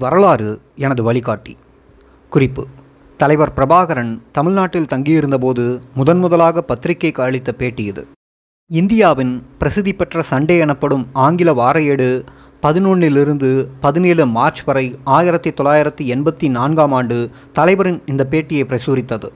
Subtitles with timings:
[0.00, 1.56] வரலாறு எனது வழிகாட்டி.
[2.28, 2.66] குறிப்பு.
[3.16, 8.06] தலைவர் பிரபாகரன் தமிழ்நாட்டில் தங்கியிருந்தபோது முதன் முதலாக பத்திரிகைக்கு அளித்த பேட்டி இது.
[8.70, 12.24] இந்தியாவின் பிரசித்தி பெற்ற சண்டே எனப்படும் ஆங்கில வார ஏடு
[12.62, 19.30] பதினொன்னிலிருந்து பதினேழு மார்ச் வரை ஆயிரத்தி தொள்ளாயிரத்தி எண்பத்தி நான்காம் ஆண்டு தலைவரின் இந்த பேட்டியை பிரசுரித்தது.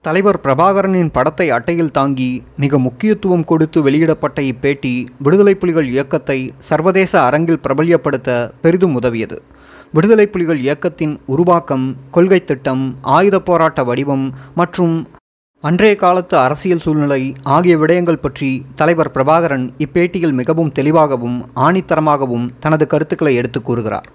[0.00, 7.60] தலைவர் பிரபாகரனின் படத்தை அட்டையில் தாங்கி மிக முக்கியத்துவம் கொடுத்து வெளியிடப்பட்ட இப்பேட்டி விடுதலை புலிகள் இயக்கத்தை சர்வதேச அரங்கில்
[7.68, 9.42] பிரபல்யப்படுத்த பெரிதும் உதவியது.
[9.92, 15.08] விடுதலை புலிகள் இயக்கத்தின் உருவாக்கம் கொள்கை திட்டம் ஆயுத போராட்ட வடிவம் மற்றும்
[15.60, 23.34] அன்றைய காலத்து அரசியல் சூழ்நிலை ஆகிய விடயங்கள் பற்றி தலைவர் பிரபாகரன் இப்பேட்டியில் மிகவும் தெளிவாகவும் ஆணித்தரமாகவும் தனது கருத்துக்களை
[23.34, 24.08] எடுத்துக் கூறுகிறார்.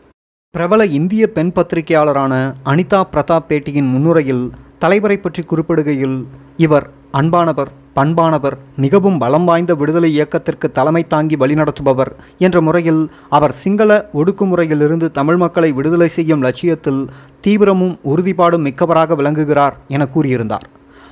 [0.49, 6.26] பிரபல இந்திய பெண் பத்திரிகையாளரான அனிதா பிரதாப் பேட்டியின் முன்னுரையில் தலைவரை பற்றி குறிப்பிடுகையில்
[6.57, 7.71] இவர் அன்பானவர்.
[7.95, 15.38] பண்பானவர் மிகவும் பலம் வாய்ந்த விடுதலை இயக்கத்திற்கு தலைமை தாங்கி வழிநடத்துபவர் என்ற முறையில் அவர் சிங்கள ஒடுக்குமுறையிலிருந்து தமிழ்
[15.38, 17.09] மக்களை விடுதலை செய்யும் லட்சியத்தில்
[17.48, 20.66] தீவிரமும் உறுதிப்பாடும் மிக்கவராக விளங்குகிறார் என கூறியிருந்தார்.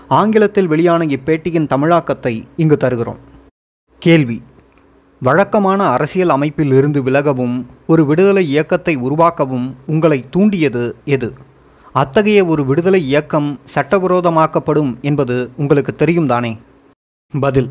[0.08, 3.18] ஆங்கிலத்தில் வெளியான இப்பேட்டியின் தமிழாக்கத்தை இங்கு தருகிறோம்.
[3.98, 4.42] கேள்வி.
[5.22, 11.34] வழக்கமான அரசியல் அமைப்பில் இருந்து விலகவும் ஒரு விடுதலை இயக்கத்தை உருவாக்கவும் உங்களை தூண்டியது எது?
[11.92, 16.58] அத்தகைய ஒரு விடுதலை இயக்கம் சட்டவிரோதமாக்கப்படும் என்பது உங்களுக்கு தெரியும் தானே?
[17.40, 17.70] பதில்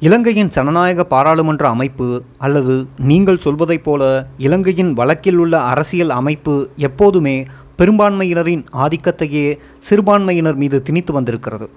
[0.00, 7.46] இலங்கையின் ஜனநாயக பாராளுமன்ற அமைப்பு அல்லது நீங்கள் சொல்வதைப் போல இலங்கையின் வழக்கில் உள்ள அரசியல் அமைப்பு எப்போதுமே
[7.78, 11.70] பெரும்பான்மையினரின் ஆதிக்கத்தையே சிறுபான்மையினர் மீது திணித்து வந்திருக்கிறது.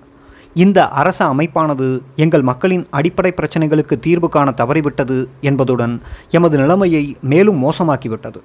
[0.54, 8.42] இந்த அரச அமைப்பானது எங்கள் மக்களின் அடிப்படை பிரச்சனைகளுக்கு தீர்வு காண தவறிவிட்டது என்பதுடன் எமது நிலைமையை மேலும் மோசமாக்கிவிட்டது.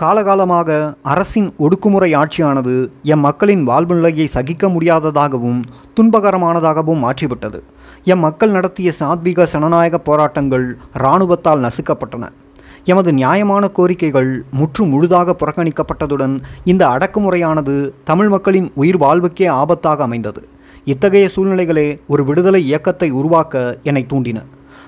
[0.00, 0.70] காலகாலமாக
[1.02, 5.60] அரசின் ஒடுக்குமுறை ஆட்சியானது எம் மக்களின் வாழ்வு நிலையை சகிக்க முடியாததாகவும்
[5.96, 7.62] துன்பகரமானதாகவும் மாற்றிவிட்டது.
[8.04, 12.28] எம் மக்கள் நடத்திய சாத்வீக சனநாயக போராட்டங்கள் இராணுவத்தால் நசுக்கப்பட்டன.
[12.84, 20.48] எமது நியாயமான கோரிக்கைகள் முற்று முழுதாக புறக்கணிக்கப்பட்டதுடன் இந்த அடக்குமுறையானது தமிழ் மக்களின் உயிர் வாழ்வுக்கே ஆபத்தாக அமைந்தது.
[20.84, 24.42] இத்தகைய சூழ்நிலைகளே ஒரு விடுதலை இயக்கத்தை உருவாக்க என்னை தூண்டின.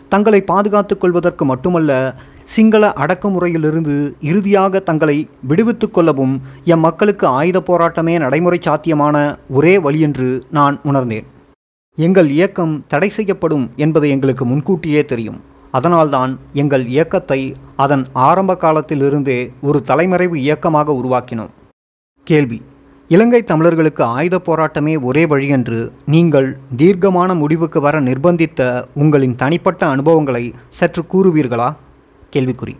[0.08, 1.92] தங்களை பாதுகாத்துக் கொள்வதற்கு மட்டுமல்ல
[2.54, 3.94] சிங்கள அடக்குமுறையிலிருந்து
[4.28, 5.16] இறுதியாக தங்களை
[5.50, 6.34] விடுவித்துக் கொள்ளவும்
[6.74, 9.16] எம் மக்களுக்கு ஆயுத போராட்டமே நடைமுறை சாத்தியமான
[9.58, 11.26] ஒரே வழி என்று நான் உணர்ந்தேன்.
[11.98, 15.38] எங்கள் இயக்கம் தடை செய்யப்படும் என்பது எங்களுக்கு முன்கூட்டியே தெரியும்.
[15.78, 16.32] அதனால்தான்
[16.62, 17.40] எங்கள் இயக்கத்தை
[17.84, 21.52] அதன் ஆரம்ப காலத்திலிருந்தே ஒரு தலைமறைவு இயக்கமாக உருவாக்கினோம்.
[22.26, 22.60] கேள்வி
[23.10, 25.80] இலங்கை தமிழர்களுக்கு ஆயுத போராட்டமே ஒரே வழியென்று
[26.14, 26.48] நீங்கள்
[26.80, 28.62] தீர்க்கமான முடிவுக்கு வர நிர்பந்தித்த
[29.02, 30.42] உங்களின் தனிப்பட்ட அனுபவங்களை
[30.78, 31.68] சற்று கூறுவீர்களா?
[32.36, 32.76] கேள்விக்குறி.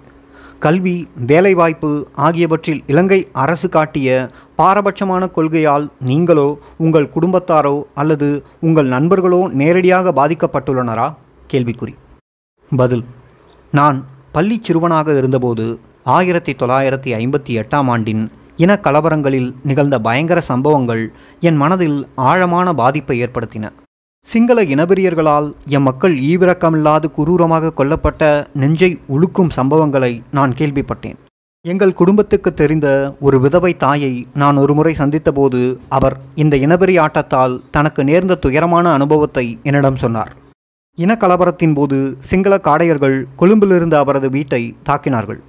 [0.59, 10.13] கல்வி வேலைவாய்ப்பு ஆகியவற்றில் இலங்கை அரசு காட்டிய பாரபட்சமான கொள்கையால் நீங்களோ உங்கள் குடும்பத்தாரோ அல்லது உங்கள் நண்பர்களோ நேரடியாக
[10.13, 11.15] பாதிக்கப்பட்டுள்ளனரா?
[11.53, 11.95] கேள்விக்குறி.
[12.77, 13.05] பதில்.
[13.71, 21.57] நான் பள்ளி சிறுவனாக இருந்தபோது ஆயிரத்தி தொள்ளாயிரத்தி ஐம்பத்தி எட்டாம் ஆண்டின் இன கலவரங்களில் நிகழ்ந்த பயங்கர சம்பவங்கள் என்
[21.57, 23.71] மனதில் ஆழமான பாதிப்பை ஏற்படுத்தின.
[24.31, 25.47] சிங்கள இனவெறியர்களால்
[25.77, 28.23] எம் மக்கள் ஈவிரக்கமில்லாது குரூரமாக கொல்லப்பட்ட
[28.63, 31.17] நெஞ்சை உழுக்கும் சம்பவங்களை நான் கேள்விப்பட்டேன்.
[31.65, 32.89] எங்கள் குடும்பத்துக்கு தெரிந்த
[33.27, 34.11] ஒரு விதவை தாயை
[34.43, 35.61] நான் ஒருமுறை சந்தித்தபோது
[35.99, 40.35] அவர் இந்த இனவெறி ஆட்டத்தால் தனக்கு நேர்ந்த துயரமான அனுபவத்தை என்னிடம் சொன்னார்.
[40.99, 42.01] இனக்கலவரத்தின் போது
[42.33, 45.41] சிங்கள காடையர்கள் கொழும்பிலிருந்த அவரது வீட்டை தாக்கினார்கள்.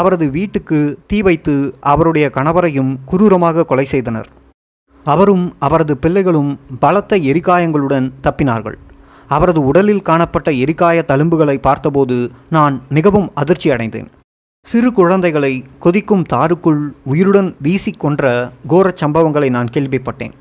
[0.00, 1.56] அவரது வீட்டுக்கு தீ வைத்து
[1.94, 4.28] அவருடைய கணவரையும் குரூரமாக கொலை செய்தனர்.
[5.04, 8.74] அவரும் அவரது பிள்ளைகளும் பலத்த எரிகாயங்களுடன் தப்பினார்கள்.
[9.28, 14.10] அவரது உடலில் காணப்பட்ட எரிகாய தழும்புகளை பார்த்தபோது நான் மிகவும் அதிர்ச்சி அடைந்தேன்.
[14.66, 20.32] சிறு குழந்தைகளை கொதிக்கும் தாருக்குள் உயிருடன் வீசி கொன்ற கோரச் சம்பவங்களை நான் கேள்விப்பட்டேன்.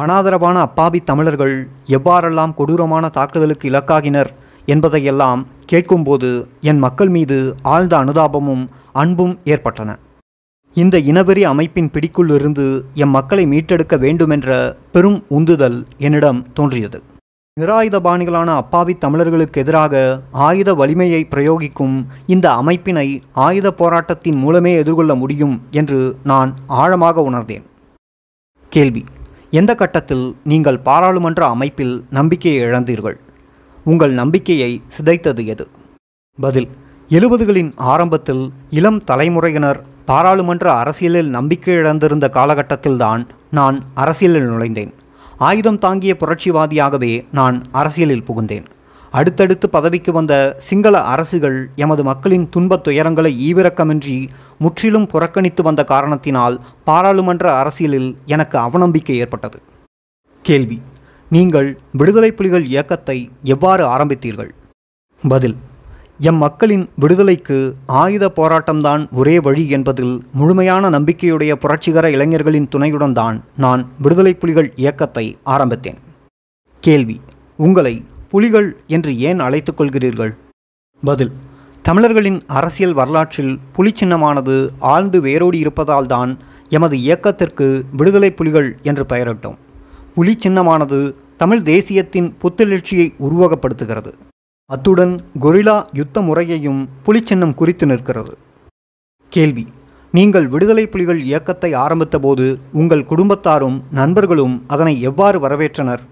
[0.00, 4.30] அனாதரவான அப்பாவி தமிழர்கள் எவ்வாறெல்லாம் கொடூரமான தாக்குதலுக்கு இலக்காகினர்
[4.66, 9.98] என்பதையெல்லாம் கேட்கும்போது என் மக்கள் மீது ஆழ்ந்த அனுதாபமும் அன்பும் ஏற்பட்டன.
[10.80, 16.98] இந்த இனவெறி அமைப்பின் பிடிக்குள்ளிருந்து எம் மக்களை மீட்டெடுக்க வேண்டுமென்ற பெரும் உந்துதல் என்னிடம் தோன்றியது.
[17.60, 21.96] நிராயுதபாணிகளான அப்பாவி தமிழர்களுக்கு எதிராக ஆயுத வலிமையை பிரயோகிக்கும்
[22.26, 27.66] இந்த அமைப்பினை ஆயுத போராட்டத்தின் மூலமே எதிர்கொள்ள முடியும் என்று நான் ஆழமாக உணர்ந்தேன்.
[28.68, 29.04] கேள்வி
[29.50, 33.18] எந்த கட்டத்தில் நீங்கள் பாராளுமன்ற அமைப்பில் நம்பிக்கையை இழந்தீர்கள்?
[33.84, 35.68] உங்கள் நம்பிக்கையை சிதைத்தது எது?
[36.38, 36.68] பதில்
[37.08, 44.92] எழுபதுகளின் ஆரம்பத்தில் இளம் தலைமுறையினர் பாராளுமன்ற அரசியலில் நம்பிக்கை இழந்திருந்த காலகட்டத்தில்தான் நான் அரசியலில் நுழைந்தேன்.
[45.38, 48.64] ஆயுதம் தாங்கிய புரட்சிவாதியாகவே நான் அரசியலில் புகுந்தேன்.
[49.10, 54.28] அடுத்தடுத்து பதவிக்கு வந்த சிங்கள அரசுகள் எமது மக்களின் துன்பத் துயரங்களை ஈவிரக்கமின்றி
[54.58, 59.62] முற்றிலும் புறக்கணித்து வந்த காரணத்தினால் பாராளுமன்ற அரசியலில் எனக்கு அவநம்பிக்கை ஏற்பட்டது.
[60.42, 60.80] கேள்வி.
[61.28, 64.50] நீங்கள் விடுதலை புலிகள் இயக்கத்தை எவ்வாறு ஆரம்பித்தீர்கள்?
[65.28, 65.56] பதில்.
[66.20, 67.56] எம் மக்களின் விடுதலைக்கு
[68.00, 75.24] ஆயுத போராட்டம்தான் ஒரே வழி என்பதில் முழுமையான நம்பிக்கையுடைய புரட்சிகர இளைஞர்களின் துணையுடன் தான் நான் விடுதலை புலிகள் இயக்கத்தை
[75.54, 75.98] ஆரம்பித்தேன்.
[76.80, 77.16] கேள்வி
[77.56, 77.94] உங்களை
[78.32, 80.32] புலிகள் என்று ஏன் அழைத்துக் கொள்கிறீர்கள்?
[81.02, 81.32] பதில்
[81.82, 86.32] தமிழர்களின் அரசியல் வரலாற்றில் புலிச்சின்னமானது ஆழ்ந்து வேரோடி இருப்பதால் தான்
[86.68, 87.68] எமது இயக்கத்திற்கு
[88.00, 89.58] விடுதலை புலிகள் என்று பெயரிட்டோம்.
[90.14, 91.00] புலி சின்னமானது
[91.36, 94.12] தமிழ் தேசியத்தின் புத்தெழுச்சியை உருவகப்படுத்துகிறது.
[94.72, 98.32] அத்துடன் கொரில்லா யுத்த முறையையும் புலிச்சின்னம் குறித்து நிற்கிறது.
[99.28, 99.64] கேள்வி.
[100.12, 106.02] நீங்கள் விடுதலை புலிகள் இயக்கத்தை ஆரம்பித்தபோது உங்கள் குடும்பத்தாரும் நண்பர்களும் அதனை எவ்வாறு வரவேற்றனர்?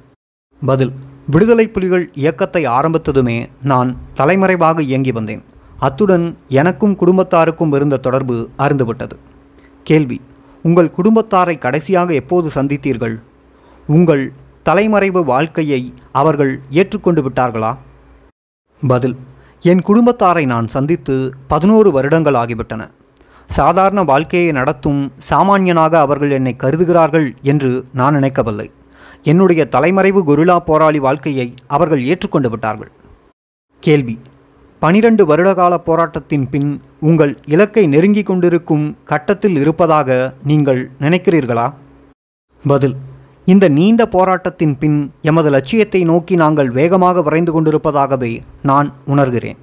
[0.63, 0.93] பதில்.
[1.27, 5.43] விடுதலை புலிகள் இயக்கத்தை ஆரம்பித்ததுமே நான் தலைமறைவாக இயங்கி வந்தேன்.
[5.79, 9.19] அத்துடன் எனக்கும் குடும்பத்தாருக்கும் இருந்த தொடர்பு அருந்துவிட்டது
[9.83, 10.21] கேள்வி.
[10.63, 13.17] உங்கள் குடும்பத்தாரை கடைசியாக எப்போது சந்தித்தீர்கள்?
[13.87, 14.33] உங்கள்
[14.63, 17.73] தலைமறைவு வாழ்க்கையை அவர்கள் ஏற்றுக்கொண்டு விட்டார்களா?
[18.89, 19.17] பதில்
[19.63, 21.15] என் குடும்பத்தாரை நான் சந்தித்து
[21.49, 22.83] பதினோரு வருடங்கள் ஆகிவிட்டன.
[23.47, 28.71] சாதாரண வாழ்க்கையை நடத்தும் சாமானியனாக அவர்கள் என்னை கருதுகிறார்கள் என்று நான் நினைக்கவில்லை.
[29.23, 32.91] என்னுடைய தலைமறைவு கொரில்லா போராளி வாழ்க்கையை அவர்கள் ஏற்றுக்கொண்டு விட்டார்கள்.
[33.81, 34.19] கேள்வி
[34.79, 41.73] பனிரெண்டு வருடகால போராட்டத்தின் பின் உங்கள் இலக்கை நெருங்கிக் கொண்டிருக்கும் கட்டத்தில் இருப்பதாக நீங்கள் நினைக்கிறீர்களா?
[42.65, 42.97] பதில்
[43.45, 49.57] இந்த நீண்ட போராட்டத்தின் பின் எமது லட்சியத்தை நோக்கி நாங்கள் வேகமாக விரைந்து கொண்டிருப்பதாகவே நான் உணர்கிறேன்.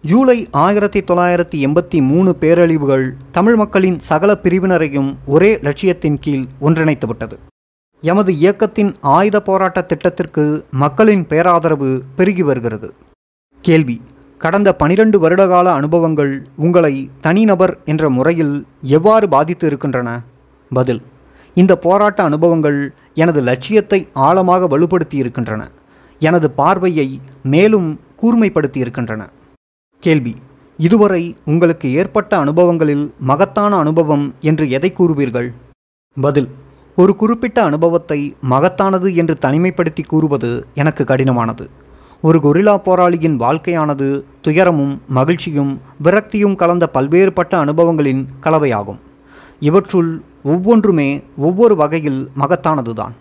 [0.00, 7.36] ஜூலை ஆயிரத்தி தொள்ளாயிரத்தி எண்பத்தி மூணு பேரழிவுகள் தமிழ் மக்களின் சகல பிரிவினரையும் ஒரே லட்சியத்தின் கீழ் ஒன்றிணைத்துவிட்டது.
[8.00, 12.94] எமது இயக்கத்தின் ஆயுத போராட்ட திட்டத்திற்கு மக்களின் பேராதரவு பெருகி வருகிறது.
[13.60, 14.00] கேள்வி
[14.38, 20.20] கடந்த பனிரெண்டு வருடகால அனுபவங்கள் உங்களை தனிநபர் என்ற முறையில் எவ்வாறு பாதித்து இருக்கின்றன?
[20.72, 21.02] பதில்
[21.54, 25.62] இந்த போராட்ட அனுபவங்கள் எனது லட்சியத்தை ஆழமாக வலுப்படுத்தி இருக்கின்றன
[26.20, 27.08] எனது பார்வையை
[27.54, 27.88] மேலும்
[28.22, 29.22] கூர்மைப்படுத்தி இருக்கின்றன
[30.02, 30.34] கேள்வி
[30.78, 35.48] இதுவரை உங்களுக்கு ஏற்பட்ட அனுபவங்களில் மகத்தான அனுபவம் என்று எதை கூறுவீர்கள்?
[36.16, 36.48] பதில்
[36.98, 38.18] ஒரு குறிப்பிட்ட அனுபவத்தை
[38.50, 41.64] மகத்தானது என்று தனிமைப்படுத்தி கூறுவது எனக்கு கடினமானது.
[42.22, 44.08] ஒரு கொரில்லா போராளியின் வாழ்க்கையானது
[44.46, 45.72] துயரமும் மகிழ்ச்சியும்
[46.04, 49.00] விரக்தியும் கலந்த பல்வேறுபட்ட அனுபவங்களின் கலவையாகும்.
[49.68, 50.10] இவற்றுள்
[50.52, 53.14] ஒவ்வொன்றுமே ஒவ்வொரு வகையில் மகத்தானதுதான்.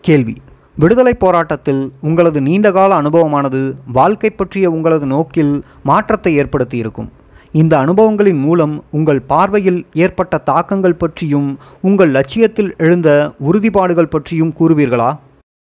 [0.00, 0.34] கேள்வி.
[0.78, 3.60] விடுதலை போராட்டத்தில் உங்களது நீண்டகால அனுபவமானது
[3.92, 7.08] வாழ்க்கை பற்றிய உங்களது நோக்கில் மாற்றத்தை ஏற்படுத்தியிருக்கும்.
[7.52, 11.48] இந்த அனுபவங்களின் மூலம் உங்கள் பார்வையில் ஏற்பட்ட தாக்கங்கள் பற்றியும்
[11.80, 15.10] உங்கள் லட்சியத்தில் எழுந்த உறுதிப்பாடுகள் பற்றியும் கூறுவீர்களா?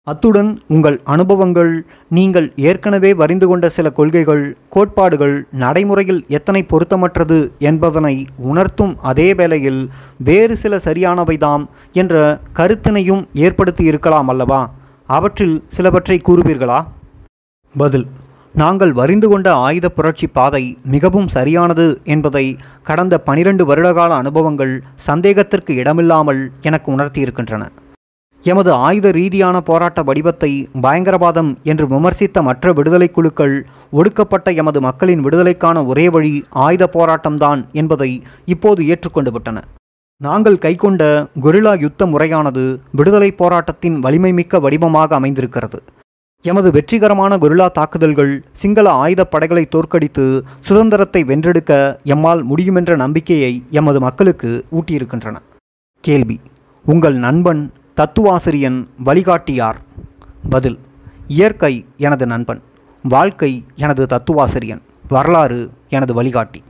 [0.06, 1.70] அத்துடன் உங்கள் அனுபவங்கள்
[2.08, 10.56] நீங்கள் ஏற்கனவே வரிந்து கொண்ட சில கொள்கைகள் கோட்பாடுகள் நடைமுறையில் எத்தனை பொருத்தமற்றது என்பதனை உணர்த்தும் அதே வேளையில் வேறு
[10.56, 14.60] சில சரியானவைதாம் என்ற கருத்தினையும் ஏற்படுத்தி இருக்கலாம் அல்லவா?
[15.08, 16.86] அவற்றில் சிலவற்றை கூறுவீர்களா?
[17.74, 18.06] பதில்.
[18.54, 26.50] நாங்கள் வரிந்து கொண்ட ஆயுத புரட்சி பாதை மிகவும் சரியானது என்பதை கடந்த பனிரெண்டு வருடகால அனுபவங்கள் சந்தேகத்திற்கு இடமில்லாமல்
[26.62, 27.64] எனக்கு உணர்த்தியிருக்கின்றன.
[28.44, 30.50] எமது ஆயுத ரீதியான போராட்ட வடிவத்தை
[30.82, 33.54] பயங்கரவாதம் என்று விமர்சித்த மற்ற விடுதலை குழுக்கள்
[33.90, 36.32] ஒடுக்கப்பட்ட எமது மக்களின் விடுதலைக்கான ஒரே வழி
[36.64, 38.10] ஆயுத போராட்டம்தான் என்பதை
[38.44, 39.62] இப்போது ஏற்றுக்கொண்டு விட்டன
[40.20, 41.02] நாங்கள் கைக்கொண்ட
[41.42, 45.78] கொரில்லா யுத்த முறையானது விடுதலை போராட்டத்தின் வலிமைமிக்க வடிவமாக அமைந்திருக்கிறது.
[46.44, 50.24] எமது வெற்றிகரமான கொரில்லா தாக்குதல்கள் சிங்கள ஆயுதப் படைகளை தோற்கடித்து
[50.60, 51.72] சுதந்திரத்தை வென்றெடுக்க
[52.14, 55.36] எம்மால் முடியுமென்ற நம்பிக்கையை எமது மக்களுக்கு ஊட்டியிருக்கின்றன.
[56.04, 56.36] கேள்வி
[56.86, 57.62] உங்கள் நண்பன்
[57.98, 59.76] தத்துவாசிரியன் வழிகாட்டியார்.
[60.50, 60.78] பதில்
[61.28, 62.62] இயற்கை எனது நண்பன்
[63.02, 66.62] வாழ்க்கை எனது தத்துவாசிரியன் வரலாறு எனது வழிகாட்டி.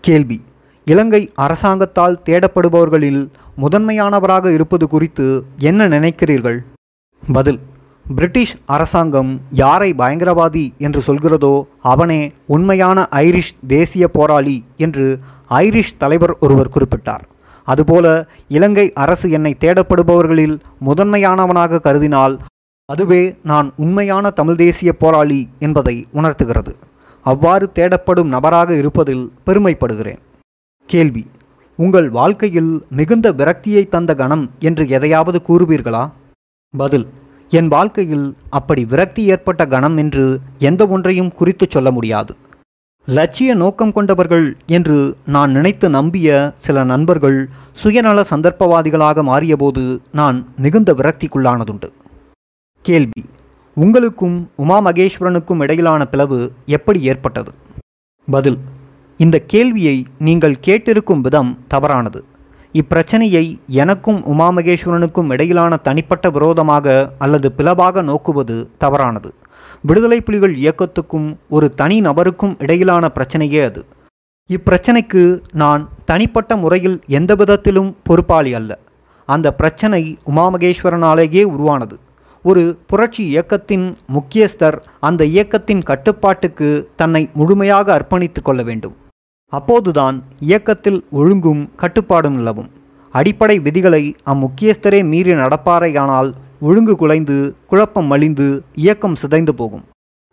[0.00, 0.38] கேள்வி
[0.86, 3.28] இலங்கை அரசாங்கத்தால் தேடப்படுபவர்களில்
[3.62, 5.26] முதன்மையானவராக இருப்பது குறித்து
[5.58, 6.58] என்ன நினைக்கிறீர்கள்?
[7.32, 7.60] பதில்
[8.14, 15.20] பிரிட்டிஷ் அரசாங்கம் யாரை பயங்கரவாதி என்று சொல்கிறதோ அவனே உண்மையான ஐரிஷ் தேசிய போராளி என்று
[15.50, 17.26] ஐரிஷ் தலைவர் ஒருவர் குறிப்பிட்டார்.
[17.64, 22.38] அதுபோல இலங்கை அரசு என்னை தேடப்படுபவர்களில் முதன்மையானவனாக கருதினால்
[22.84, 26.76] அதுவே நான் உண்மையான தமிழ் தேசிய போராளி என்பதை உணர்த்துகிறது.
[27.22, 30.18] அவ்வாறு தேடப்படும் நபராக இருப்பதில் பெருமைப்படுகிறேன்.
[30.86, 31.26] கேள்வி
[31.76, 36.10] உங்கள் வாழ்க்கையில் மிகுந்த விரக்தியை தந்த கணம் என்று எதையாவது கூறுவீர்களா?
[36.76, 37.06] பதில்
[37.48, 42.36] என் வாழ்க்கையில் அப்படி விரக்தி ஏற்பட்ட கணம் என்று எந்த ஒன்றையும் குறித்துச் சொல்ல முடியாது.
[43.08, 51.88] லட்சிய நோக்கம் கொண்டவர்கள் என்று நான் நினைத்து நம்பிய சில நண்பர்கள் சுயநல சந்தர்ப்பவாதிகளாக மாறியபோது நான் மிகுந்த விரக்திக்குள்ளானதுண்டு.
[52.82, 53.24] கேள்வி
[53.74, 57.52] உங்களுக்கும் உமா மகேஸ்வரனுக்கும் இடையிலான பிளவு எப்படி ஏற்பட்டது?
[58.30, 58.58] பதில்
[59.16, 62.24] இந்த கேள்வியை நீங்கள் கேட்டிருக்கும் விதம் தவறானது.
[62.72, 69.34] இப்பிரச்சனையை எனக்கும் உமா மகேஸ்வரனுக்கும் இடையிலான தனிப்பட்ட விரோதமாக அல்லது பிளவாக நோக்குவது தவறானது.
[69.80, 73.84] விடுதலை புலிகள் இயக்கத்துக்கும் ஒரு தனி நபருக்கும் இடையிலான பிரச்சனையே அது.
[74.50, 78.78] இப்பிரச்சனைக்கு நான் தனிப்பட்ட முறையில் எந்த விதத்திலும் பொறுப்பாளி அல்ல.
[79.26, 81.98] அந்த பிரச்சனை உமாமகேஸ்வரனாலேயே உருவானது.
[82.42, 88.96] ஒரு புரட்சி இயக்கத்தின் முக்கியஸ்தர் அந்த இயக்கத்தின் கட்டுப்பாட்டுக்கு தன்னை முழுமையாக அர்ப்பணித்து கொள்ள வேண்டும்.
[89.48, 92.70] அப்போதுதான் இயக்கத்தில் ஒழுங்கும் கட்டுப்பாடும் நிலவும்.
[93.12, 96.32] அடிப்படை விதிகளை அம்முக்கியஸ்தரே மீறி நடப்பாரையானால்
[96.66, 99.84] ஒழுங்கு குலைந்து குழப்பம் மலிந்து இயக்கம் சிதைந்து போகும்.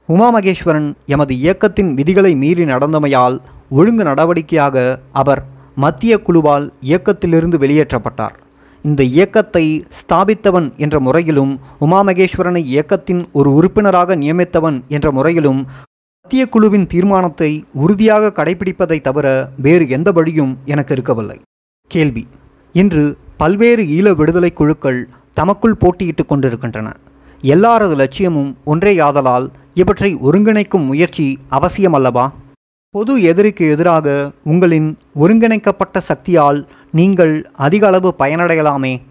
[0.09, 3.35] உமாமகேஸ்வரன் எமது இயக்கத்தின் விதிகளை மீறி நடந்தமையால்
[3.69, 4.75] ஒழுங்கு நடவடிக்கையாக
[5.11, 5.41] அவர்
[5.75, 8.35] மத்திய குழுவால் இயக்கத்திலிருந்து வெளியேற்றப்பட்டார்.
[8.81, 9.65] இந்த இயக்கத்தை
[9.99, 11.53] ஸ்தாபித்தவன் என்ற முறையிலும்
[11.85, 15.61] உமாமகேஸ்வரனை இயக்கத்தின் ஒரு உறுப்பினராக நியமித்தவன் என்ற முறையிலும்
[16.25, 19.27] மத்திய குழுவின் தீர்மானத்தை உறுதியாக கடைபிடிப்பதை தவிர
[19.65, 21.37] வேறு எந்த வழியும் எனக்கு இருக்கவில்லை.
[21.91, 22.23] கேள்வி.
[22.75, 23.03] இன்று
[23.37, 24.99] பல்வேறு ஈழ விடுதலை குழுக்கள்
[25.33, 26.95] தமக்குள் போட்டியிட்டு கொண்டிருக்கின்றன.
[27.41, 32.33] எல்லாரது லட்சியமும் ஒன்றேயாதலால் இவற்றை ஒருங்கிணைக்கும் முயற்சி அவசியம் அல்லவா
[32.89, 39.01] பொது எதிரிக்கு எதிராக உங்களின் ஒருங்கிணைக்கப்பட்ட சக்தியால் நீங்கள் அதிக அளவு பயனடையலாமே?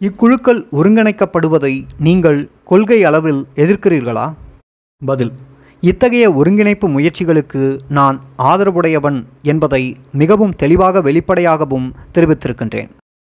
[0.00, 4.32] இக்குழுக்கள் ஒருங்கிணைக்கப்படுவதை நீங்கள் கொள்கை அளவில் எதிர்க்கிறீர்களா?
[5.06, 5.32] பதில்.
[5.80, 12.88] இத்தகைய ஒருங்கிணைப்பு முயற்சிகளுக்கு நான் ஆதரவுடையவன் என்பதை மிகவும் தெளிவாக வெளிப்படையாகவும் தெரிவித்திருக்கின்றேன்.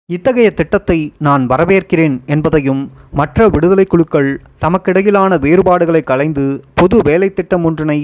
[0.09, 4.29] இத்தகைய திட்டத்தை நான் வரவேற்கிறேன் என்பதையும் மற்ற விடுதலை குழுக்கள்
[4.63, 7.97] தமக்கிடையிலான வேறுபாடுகளை களைந்து பொது வேலை திட்டம் ஒன்றினை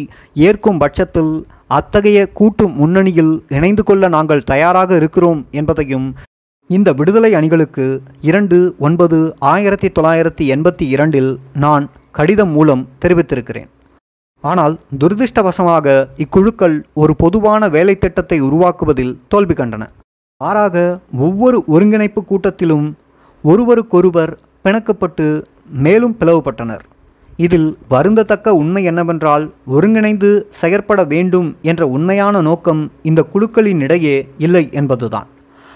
[0.47, 1.31] ஏற்கும் பட்சத்தில்
[1.67, 6.07] அத்தகைய கூட்டு முன்னணியில் இணைந்து கொள்ள நாங்கள் தயாராக இருக்கிறோம் என்பதையும்
[6.69, 7.87] இந்த விடுதலை அணிகளுக்கு
[8.21, 9.21] இரண்டு ஒன்பது
[9.53, 13.71] ஆயிரத்தி தொள்ளாயிரத்தி எண்பத்தி இரண்டில் நான் கடிதம் மூலம் தெரிவித்திருக்கிறேன்.
[14.43, 19.83] ஆனால் துரதிருஷ்டவசமாக இக்குழுக்கள் ஒரு பொதுவான வேலை திட்டத்தை உருவாக்குவதில் தோல்வி கண்டன.
[20.41, 20.77] மாறாக
[21.17, 22.87] ஒவ்வொரு ஒருங்கிணைப்பு கூட்டத்திலும்
[23.43, 24.31] ஒருவருக்கொருவர்
[24.63, 25.25] பிணக்கப்பட்டு
[25.85, 26.83] மேலும் பிளவுபட்டனர்.
[27.37, 30.29] இதில் வருந்தத்தக்க உண்மை என்னவென்றால் ஒருங்கிணைந்து
[30.61, 35.29] செயற்பட வேண்டும் என்ற உண்மையான நோக்கம் இந்த குழுக்களின் இடையே இல்லை என்பதுதான்.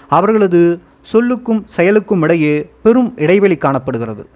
[0.08, 0.80] அவர்களது
[1.12, 4.26] சொல்லுக்கும் செயலுக்கும் இடையே பெரும் இடைவெளி காணப்படுகிறது.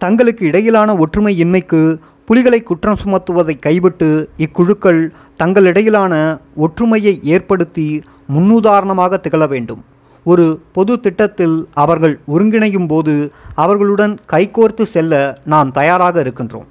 [0.00, 1.80] தங்களுக்கு இடையிலான ஒற்றுமை இன்மைக்கு
[2.26, 4.08] புலிகளை குற்றம் சுமத்துவதை கைவிட்டு
[4.38, 5.00] இக்குழுக்கள்
[5.38, 6.14] தங்களிடையிலான
[6.56, 9.84] ஒற்றுமையை ஏற்படுத்தி முன்னுதாரணமாக திகழ வேண்டும்.
[10.24, 16.66] ஒரு பொது திட்டத்தில் அவர்கள் ஒருங்கிணையும் போது அவர்களுடன் கைகோர்த்து செல்ல நாம் தயாராக இருக்கின்றோம்.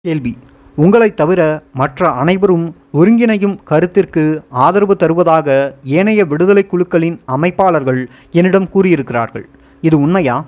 [0.00, 0.36] கேள்வி.
[0.76, 9.44] உங்களைத் தவிர மற்ற அனைவரும் ஒருங்கிணையும் கருத்திற்கு ஆதரவு தருவதாக ஏனைய விடுதலை குழுக்களின் அமைப்பாளர்கள் என்னிடம் கூறியிருக்கிறார்கள்.
[9.80, 10.44] இது உண்மையா?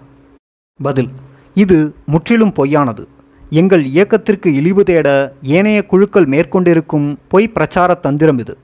[0.82, 1.08] பதில்.
[1.54, 3.06] இது முற்றிலும் பொய்யானது.
[3.50, 8.56] எங்கள் இயக்கத்திற்கு இழிவு தேட ஏனைய குழுக்கள் மேற்கொண்டிருக்கும் பொய் பிரச்சார தந்திரம் இது.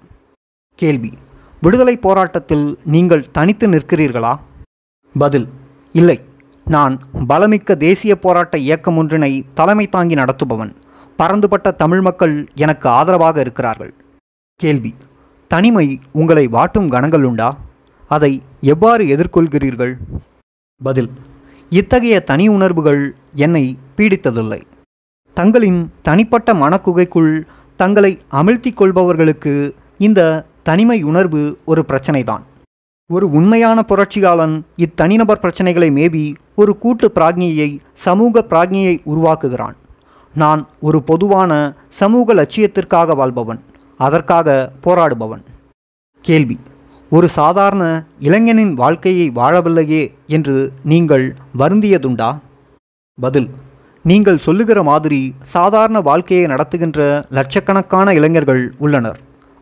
[0.75, 1.12] கேள்வி.
[1.60, 4.38] விடுதலை போராட்டத்தில் நீங்கள் தனித்து நிற்கிறீர்களா?
[5.18, 5.48] பதில்
[5.92, 6.20] இல்லை.
[6.64, 10.74] நான் பலமிக்க தேசிய போராட்ட இயக்கம் ஒன்றினை தலைமை தாங்கி நடத்துபவன்.
[11.16, 13.94] பரந்துபட்ட தமிழ் மக்கள் எனக்கு ஆதரவாக இருக்கிறார்கள்.
[14.54, 14.94] கேள்வி
[15.48, 17.56] தனிமை உங்களை வாட்டும் கணங்கள் உண்டா?
[18.08, 19.94] அதை எவ்வாறு எதிர்கொள்கிறீர்கள்?
[20.82, 21.10] பதில்
[21.70, 24.60] இத்தகைய தனி உணர்வுகள் என்னை பீடித்ததில்லை.
[25.34, 27.42] தங்களின் தனிப்பட்ட மனக்குகைக்குள்
[27.76, 30.20] தங்களை அமிழ்த்திக் கொள்பவர்களுக்கு இந்த
[30.68, 32.42] தனிமை உணர்வு ஒரு பிரச்சனைதான்.
[33.14, 37.68] ஒரு உண்மையான புரட்சியாளன் இத்தனிநபர் பிரச்சனைகளை மேபி ஒரு கூட்டு பிராக்ஞையை
[38.06, 39.76] சமூக பிராக்ஞையை உருவாக்குகிறான்.
[40.34, 41.52] நான் ஒரு பொதுவான
[42.00, 43.60] சமூக லட்சியத்திற்காக வாழ்பவன்
[43.98, 45.42] அதற்காக போராடுபவன்.
[46.20, 46.58] கேள்வி
[47.10, 47.84] ஒரு சாதாரண
[48.18, 50.56] இளைஞனின் வாழ்க்கையை வாழவில்லையே என்று
[50.92, 51.26] நீங்கள்
[51.58, 52.30] வருந்தியதுண்டா?
[53.18, 53.48] பதில்
[54.04, 55.20] நீங்கள் சொல்லுகிற மாதிரி
[55.56, 59.18] சாதாரண வாழ்க்கையை நடத்துகின்ற லட்சக்கணக்கான இளைஞர்கள் உள்ளனர்.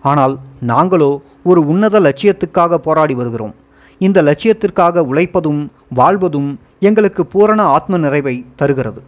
[0.06, 0.34] ஆனால்
[0.66, 1.10] நாங்களோ
[1.44, 3.54] ஒரு உன்னத லட்சியத்துக்காக போராடி வருகிறோம்.
[4.00, 9.02] இந்த லட்சியத்திற்காக உழைப்பதும் வாழ்வதும் எங்களுக்கு பூரண ஆத்ம நிறைவை தருகிறது.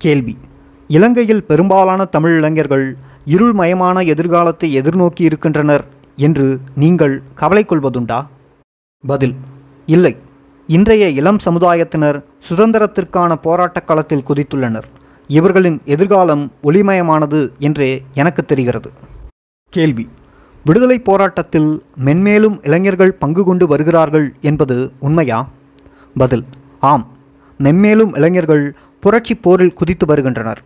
[0.00, 0.34] கேள்வி.
[0.88, 5.84] இலங்கையில் பெரும்பாலான தமிழ் இளைஞர்கள் இருள்மயமான எதிர்காலத்தை எதிர்நோக்கி இருக்கின்றனர்
[6.16, 8.18] என்று நீங்கள் கவலை கொள்வதுண்டா?
[9.04, 9.34] பதில்.
[9.86, 10.16] இல்லை.
[10.68, 12.18] இன்றைய இளம் சமுதாயத்தினர்
[12.48, 14.88] சுதந்திரத்திற்கான போராட்டக் களத்தில் குதித்துள்ளனர்.
[15.28, 18.90] இவர்களின் எதிர்காலம் ஒளிமயமானது என்றே எனக்கு தெரிகிறது.
[19.72, 20.08] கேள்வி.
[20.64, 25.48] விடுதலை போராட்டத்தில் மென்மேலும் இளைஞர்கள் பங்கு கொண்டு வருகிறார்கள் என்பது உண்மையா?
[26.16, 26.44] பதில்
[26.80, 27.06] ஆம்.
[27.60, 30.62] மென்மேலும் இளைஞர்கள் புரட்சிப் போரில் குதித்து வருகின்றனர்.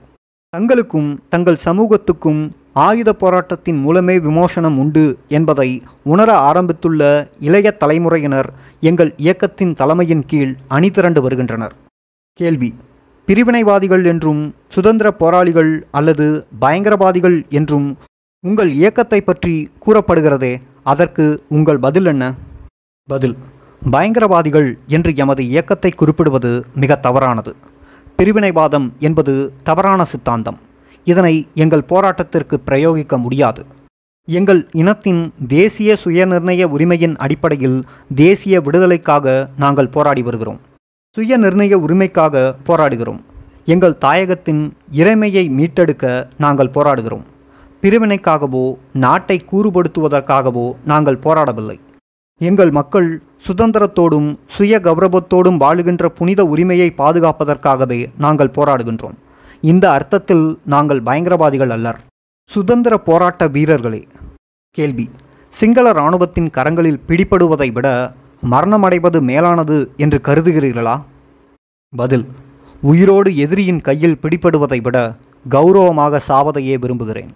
[0.56, 8.48] தங்களுக்கும் தங்கள் சமூகத்துக்கும் ஆயுத போராட்டத்தின் மூலமே விமோசனம் உண்டு என்பதை உணர ஆரம்பித்துள்ள இளைய தலைமுறையினர்
[8.80, 11.74] எங்கள் இயக்கத்தின் தலைமையின் கீழ் அணிதிரண்டு வருகின்றனர்.
[12.32, 12.74] கேள்வி
[13.28, 17.88] பிரிவினைவாதிகள் என்றும் சுதந்திர போராளிகள் அல்லது பயங்கரவாதிகள் என்றும்
[18.44, 22.24] உங்கள் இயக்கத்தை பற்றி கூறப்படுகிறதே அதற்கு உங்கள் பதில் என்ன?
[23.08, 23.34] பதில்
[23.90, 27.54] பயங்கரவாதிகள் என்று எமது இயக்கத்தை குறிப்பிடுவது மிக தவறானது.
[28.18, 30.58] பிரிவினைவாதம் என்பது தவறான சித்தாந்தம்.
[31.04, 33.64] இதனை எங்கள் போராட்டத்திற்கு பிரயோகிக்க முடியாது.
[34.24, 37.78] எங்கள் இனத்தின் தேசிய சுயநிர்ணய உரிமையின் அடிப்படையில்
[38.14, 40.60] தேசிய விடுதலைக்காக நாங்கள் போராடி வருகிறோம்.
[41.16, 43.20] சுய நிர்ணய உரிமைக்காக போராடுகிறோம்.
[43.64, 47.26] எங்கள் தாயகத்தின் இறைமையை மீட்டெடுக்க நாங்கள் போராடுகிறோம்.
[47.82, 51.78] பிரிவினைக்காகவோ நாட்டை கூறுபடுத்துவதற்காகவோ நாங்கள் போராடவில்லை.
[52.38, 59.16] எங்கள் மக்கள் சுதந்திரத்தோடும் சுய கௌரவத்தோடும் வாழுகின்ற புனித உரிமையை பாதுகாப்பதற்காகவே நாங்கள் போராடுகின்றோம்.
[59.60, 62.00] இந்த அர்த்தத்தில் நாங்கள் பயங்கரவாதிகள் அல்லர்.
[62.50, 64.06] சுதந்திர போராட்ட வீரர்களே.
[64.70, 65.10] கேள்வி.
[65.48, 68.12] சிங்கள இராணுவத்தின் கரங்களில் பிடிபடுவதை விட
[68.50, 71.02] மரணமடைவது மேலானது என்று கருதுகிறீர்களா?
[71.96, 72.26] பதில்.
[72.82, 75.14] உயிரோடு எதிரியின் கையில் பிடிபடுவதை விட
[75.48, 77.32] கௌரவமாக சாவதையே விரும்புகிறேன்.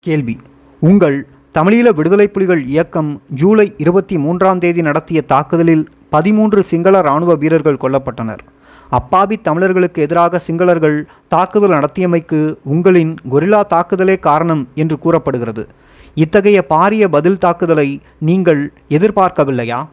[0.00, 0.38] கேள்வி.
[0.80, 7.80] உங்கள் தமிழீழ விடுதலை புலிகள் இயக்கம் ஜூலை இருபத்தி மூன்றாம் தேதி நடத்திய தாக்குதலில் பதிமூன்று சிங்கள இராணுவ வீரர்கள்
[7.80, 8.42] கொல்லப்பட்டனர்.
[8.90, 15.66] அப்பாவி தமிழர்களுக்கு எதிராக சிங்களர்கள் தாக்குதல் நடத்தியமைக்கு உங்களின் கொரில்லா தாக்குதலே காரணம் என்று கூறப்படுகிறது.
[16.14, 19.86] இத்தகைய பாரிய பதில் தாக்குதலை நீங்கள் எதிர்பார்க்கவில்லையா?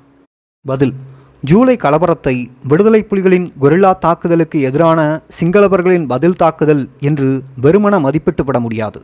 [0.62, 0.94] பதில்.
[1.42, 9.02] ஜூலை கலவரத்தை விடுதலை புலிகளின் கொரில்லா தாக்குதலுக்கு எதிரான சிங்களவர்களின் பதில் தாக்குதல் என்று வெறுமன மதிப்பிட்டுவிட முடியாது.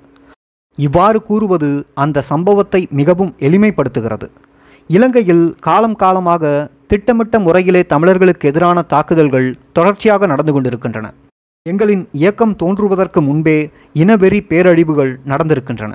[0.78, 4.28] இவ்வாறு கூறுவது அந்த சம்பவத்தை மிகவும் எளிமைப்படுத்துகிறது.
[4.88, 11.14] இலங்கையில் காலம் காலமாக திட்டமிட்ட முறையிலே தமிழர்களுக்கு எதிரான தாக்குதல்கள் தொடர்ச்சியாக நடந்து கொண்டிருக்கின்றன.
[11.70, 13.58] எங்களின் இயக்கம் தோன்றுவதற்கு முன்பே
[13.94, 15.94] இனவெறி பேரழிவுகள் நடந்திருக்கின்றன.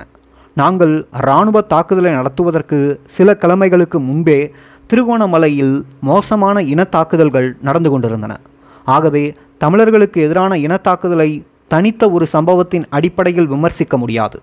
[0.53, 4.51] நாங்கள் இராணுவ தாக்குதலை நடத்துவதற்கு சில கிழமைகளுக்கு முன்பே
[4.91, 8.39] திருகோணமலையில் மோசமான இன தாக்குதல்கள் நடந்து கொண்டிருந்தன.
[8.85, 11.29] ஆகவே தமிழர்களுக்கு எதிரான இன தாக்குதலை
[11.67, 14.39] தனித்த ஒரு சம்பவத்தின் அடிப்படையில் விமர்சிக்க முடியாது.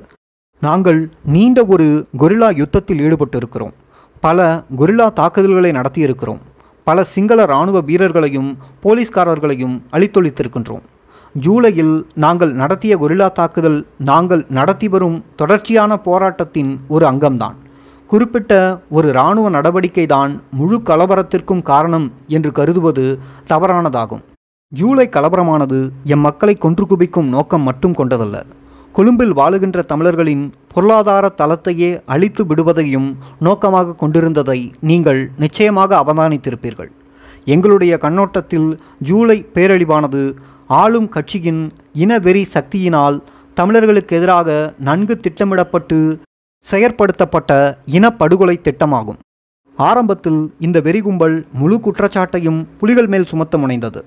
[0.62, 1.86] நாங்கள் நீண்ட ஒரு
[2.18, 3.72] கொரில்லா யுத்தத்தில் ஈடுபட்டிருக்கிறோம்.
[4.20, 6.40] பல கொரில்லா தாக்குதல்களை நடத்தியிருக்கிறோம்.
[6.84, 8.50] பல சிங்கள இராணுவ வீரர்களையும்
[8.84, 10.84] போலீஸ்காரர்களையும் அழித்தொழித்திருக்கின்றோம்.
[11.44, 17.56] ஜூலையில் நாங்கள் நடத்திய கொரில்லா தாக்குதல் நாங்கள் நடத்தி வரும் தொடர்ச்சியான போராட்டத்தின் ஒரு அங்கம்தான்.
[18.06, 23.18] குறிப்பிட்ட ஒரு இராணுவ நடவடிக்கை தான் முழு கலவரத்திற்கும் காரணம் என்று கருதுவது
[23.48, 24.24] தவறானதாகும்.
[24.68, 28.38] ஜூலை கலவரமானது எம் மக்களை கொன்று குவிக்கும் நோக்கம் மட்டும் கொண்டதல்ல.
[28.96, 33.08] கொழும்பில் வாழுகின்ற தமிழர்களின் பொருளாதார தளத்தையே அழித்து விடுவதையும்
[33.46, 36.90] நோக்கமாக கொண்டிருந்ததை நீங்கள் நிச்சயமாக அவதானித்திருப்பீர்கள்.
[37.54, 38.68] எங்களுடைய கண்ணோட்டத்தில்
[39.08, 40.22] ஜூலை பேரழிவானது
[40.82, 41.62] ஆளும் கட்சியின்
[42.04, 43.16] இனவெறி சக்தியினால்
[43.60, 44.48] தமிழர்களுக்கு எதிராக
[44.88, 45.98] நன்கு திட்டமிடப்பட்டு
[46.66, 47.52] செயற்படுத்தப்பட்ட
[47.96, 49.18] இனப்படுகொலை திட்டமாகும்.
[49.78, 54.02] ஆரம்பத்தில் இந்த வெறிகும்பல் முழு குற்றச்சாட்டையும் புலிகள் மேல் சுமத்த முனைந்தது.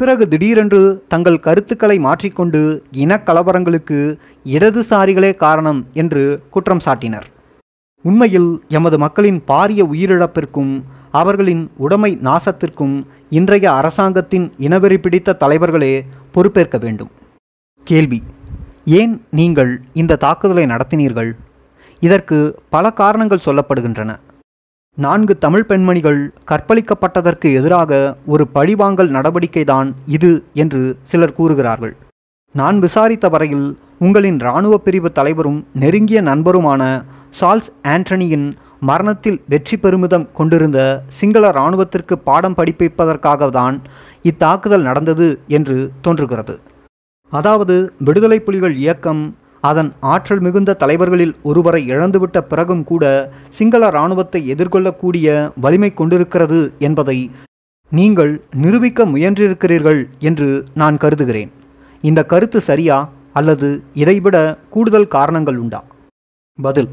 [0.00, 0.80] பிறகு திடீரென்று
[1.12, 2.60] தங்கள் கருத்துக்களை மாற்றிக்கொண்டு
[3.02, 3.98] இனக்கலவரங்களுக்கு
[4.56, 7.26] இடதுசாரிகளே காரணம் என்று குற்றம் சாட்டினர்.
[8.04, 10.74] உண்மையில் எமது மக்களின் பாரிய உயிரிழப்பிற்கும்
[11.20, 12.96] அவர்களின் உடைமை நாசத்திற்கும்
[13.38, 15.94] இன்றைய அரசாங்கத்தின் இனவெறி பிடித்த தலைவர்களே
[16.34, 17.10] பொறுப்பேற்க வேண்டும்.
[17.86, 18.20] கேள்வி
[18.98, 21.32] ஏன் நீங்கள் இந்த தாக்குதலை நடத்தினீர்கள்?
[22.02, 22.38] இதற்கு
[22.74, 24.12] பல காரணங்கள் சொல்லப்படுகின்றன.
[25.04, 27.90] நான்கு தமிழ் பெண்மணிகள் கற்பழிக்கப்பட்டதற்கு எதிராக
[28.32, 30.30] ஒரு பழிவாங்கல் நடவடிக்கைதான் இது
[30.62, 30.80] என்று
[31.10, 31.92] சிலர் கூறுகிறார்கள்.
[32.54, 33.66] நான் விசாரித்த வரையில்
[34.06, 36.82] உங்களின் இராணுவ பிரிவு தலைவரும் நெருங்கிய நண்பருமான
[37.40, 38.48] சால்ஸ் ஆண்டனியின்
[38.90, 40.78] மரணத்தில் வெற்றி பெருமிதம் கொண்டிருந்த
[41.18, 43.76] சிங்கள இராணுவத்திற்கு பாடம் படிப்பிப்பதற்காக தான்
[44.30, 45.28] இத்தாக்குதல் நடந்தது
[45.58, 46.54] என்று தோன்றுகிறது.
[47.32, 49.22] அதாவது விடுதலை புலிகள் இயக்கம்
[49.60, 57.30] அதன் ஆற்றல் மிகுந்த தலைவர்களில் ஒருவரை இழந்துவிட்ட பிறகும் கூட சிங்கள இராணுவத்தை எதிர்கொள்ளக்கூடிய வலிமை கொண்டிருக்கிறது என்பதை
[57.90, 61.52] நீங்கள் நிரூபிக்க முயன்றிருக்கிறீர்கள் என்று நான் கருதுகிறேன்.
[62.02, 65.84] இந்த கருத்து சரியா அல்லது இதைவிட கூடுதல் காரணங்கள் உண்டா?
[66.62, 66.88] பதில்.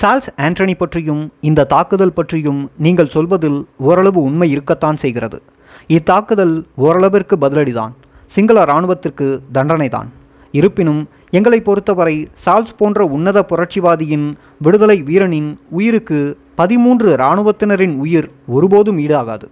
[0.00, 5.42] சால்ஸ் ஆண்டனி பற்றியும் இந்த தாக்குதல் பற்றியும் நீங்கள் சொல்வதில் ஓரளவு உண்மை இருக்கத்தான் செய்கிறது.
[5.88, 7.90] இத்தாக்குதல் ஓரளவிற்கு பதிலடிதான்.
[8.26, 10.08] சிங்கள இராணுவத்திற்கு தண்டனைதான்.
[10.50, 19.44] இருப்பினும் எங்களை பொறுத்தவரை சால்ஸ் போன்ற உன்னத புரட்சிவாதியின் விடுதலை வீரனின் உயிருக்கு பதிமூன்று இராணுவத்தினரின் உயிர் ஒருபோதும் ஈடாகாது.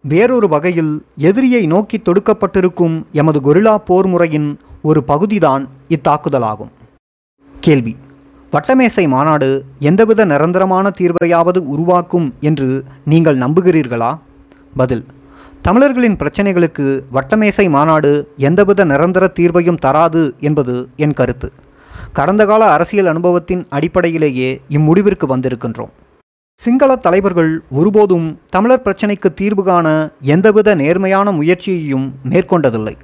[0.00, 6.68] வேறொரு வகையில் எதிரியை நோக்கி தொடுக்கப்பட்டிருக்கும் எமது கொரில்லா போர் முறையின் ஒரு பகுதிதான் இத்தாக்குதலாகும்.
[7.60, 7.96] கேள்வி.
[8.52, 14.18] வட்டமேசை மாநாடு எந்தவித நிரந்தரமான தீர்வையாவது உருவாக்கும் என்று நீங்கள் நம்புகிறீர்களா?
[14.76, 15.04] பதில்.
[15.66, 21.52] தமிழர்களின் பிரச்சனைகளுக்கு வட்டமேசை மாநாடு எந்தவித நிரந்தர தீர்வையும் தராது என்பது என் கருத்து.
[22.12, 25.92] கடந்த கால அரசியல் அனுபவத்தின் அடிப்படையிலேயே இம்முடிவிற்கு வந்திருக்கின்றோம்.
[26.54, 32.94] சிங்கள தலைவர்கள் ஒருபோதும் தமிழர் பிரச்சினைக்கு தீர்வு காண எந்தவித நேர்மையான முயற்சியையும் மேற்கொண்டதில்லை.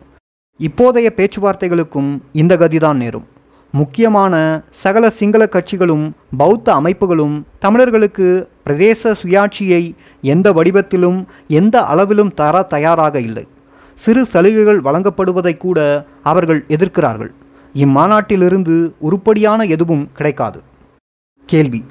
[0.60, 3.26] இப்போதைய பேச்சுவார்த்தைகளுக்கும் இந்த கதிதான் நேரும்.
[3.72, 13.20] முக்கியமான சகல சிங்கள கட்சிகளும் பௌத்த அமைப்புகளும் தமிழர்களுக்கு பிரதேச சுயாட்சியை எந்த வடிவத்திலும் எந்த அளவிலும் தர தயாராக
[13.20, 13.48] இல்லை.
[13.94, 17.30] சிறு சலுகைகள் வழங்கப்படுவதை கூட அவர்கள் எதிர்க்கிறார்கள்.
[17.74, 20.62] இம்மாநாட்டிலிருந்து உருப்படியான எதுவும் கிடைக்காது.
[21.44, 21.84] கேள்வி.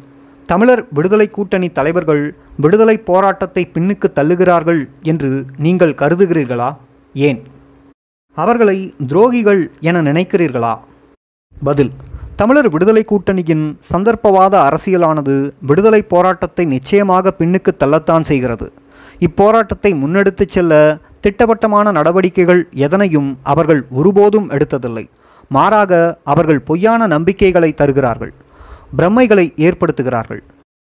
[0.46, 6.76] தமிழர் விடுதலை கூட்டணி தலைவர்கள் விடுதலை போராட்டத்தை பின்னுக்கு தள்ளுகிறார்கள் என்று நீங்கள் கருதுகிறீர்களா?
[7.14, 7.44] ஏன்?
[8.34, 10.78] அவர்களை துரோகிகள் என நினைக்கிறீர்களா?
[11.64, 11.92] பதில்.
[12.40, 18.72] தமிழர் விடுதலை கூட்டணியின் சந்தர்ப்பவாத அரசியலானது விடுதலை போராட்டத்தை நிச்சயமாக பின்னுக்கு தள்ளத்தான் செய்கிறது.
[19.20, 25.10] இப்போராட்டத்தை முன்னெடுத்துச் செல்ல திட்டவட்டமான நடவடிக்கைகள் எதனையும் அவர்கள் ஒருபோதும் எடுத்ததில்லை.
[25.50, 28.34] மாறாக அவர்கள் பொய்யான நம்பிக்கைகளை தருகிறார்கள்.
[28.98, 30.42] பிரம்மைகளை ஏற்படுத்துகிறார்கள்.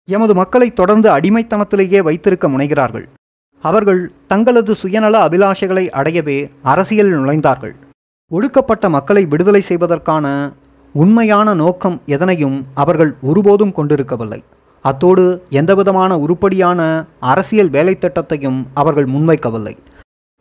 [0.05, 3.07] எமது மக்களை தொடர்ந்து அடிமைத்தனத்திலேயே வைத்திருக்க முனைகிறார்கள்.
[3.63, 7.75] அவர்கள் தங்களது சுயநல அபிலாஷைகளை அடையவே அரசியலில் நுழைந்தார்கள்.
[8.31, 10.53] ஒடுக்கப்பட்ட மக்களை விடுதலை செய்வதற்கான
[11.01, 14.39] உண்மையான நோக்கம் எதனையும் அவர்கள் ஒருபோதும் கொண்டிருக்கவில்லை.
[14.85, 16.81] அத்தோடு எந்தவிதமான உருப்படியான
[17.21, 19.77] அரசியல் வேலைத்திட்டத்தையும் அவர்கள் முன்வைக்கவில்லை.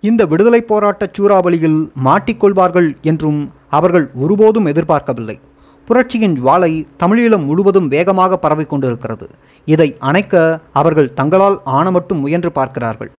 [0.03, 3.39] இந்த விடுதலை போராட்டச் சூறாவளியில் மாட்டிக்கொள்வார்கள் என்றும்
[3.69, 5.39] அவர்கள் ஒருபோதும் எதிர்பார்க்கவில்லை.
[5.87, 9.29] புரட்சியின் ஜுவாலை தமிழீழம் முழுவதும் வேகமாக பரவிக் கொண்டிருக்கிறது.
[9.65, 13.11] இதை அணைக்க அவர்கள் தங்களால் ஆன மட்டும் முயன்று பார்க்கிறார்கள்.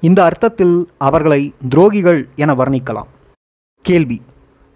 [0.00, 3.10] இந்த அர்த்தத்தில் அவர்களை துரோகிகள் என வர்ணிக்கலாம்.
[3.84, 4.18] கேள்வி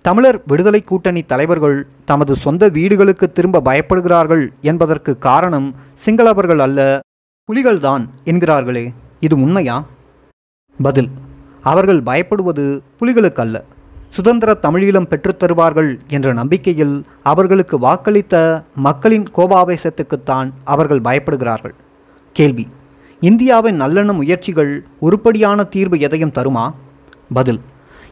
[0.06, 7.00] தமிழர் விடுதலை கூட்டணி தலைவர்கள் தமது சொந்த வீடுகளுக்கு திரும்ப பயப்படுகிறார்கள் என்பதற்கு காரணம் சிங்களவர்கள் அல்ல
[7.48, 8.92] புலிகள்தான் என்கிறார்களே.
[9.20, 9.84] இது உண்மையா?
[10.82, 11.08] பதில்
[11.62, 13.64] அவர்கள் பயப்படுவது புலிகளுக்கு அல்ல
[14.10, 21.74] சுதந்திர தமிழீழம் பெற்றுத் தருவார்கள் என்ற நம்பிக்கையில் அவர்களுக்கு வாக்களித்த மக்களின் கோபாவேசத்துக்குத்தான் அவர்கள் பயப்படுகிறார்கள்.
[22.32, 22.68] கேள்வி
[23.20, 26.70] இந்தியாவின் நல்லெண்ண முயற்சிகள் உருப்படியான தீர்வு எதையும் தருமா?
[27.32, 27.60] பதில்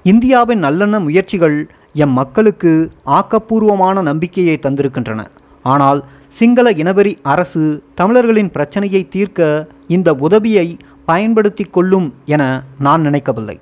[0.02, 5.24] இந்தியாவின் நல்லெண்ண முயற்சிகள் எம் மக்களுக்கு ஆக்கப்பூர்வமான நம்பிக்கையை தந்திருக்கின்றன.
[5.62, 13.60] ஆனால் சிங்கள இனவெறி அரசு தமிழர்களின் பிரச்சனையை தீர்க்க இந்த உதவியை பயன்படுத்தி கொள்ளும் என நான் நினைக்கவில்லை.